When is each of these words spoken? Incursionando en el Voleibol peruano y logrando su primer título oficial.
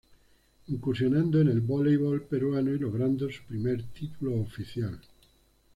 Incursionando 0.69 1.39
en 1.41 1.47
el 1.49 1.61
Voleibol 1.61 2.23
peruano 2.23 2.73
y 2.73 2.79
logrando 2.79 3.29
su 3.29 3.43
primer 3.43 3.83
título 3.83 4.41
oficial. 4.41 4.99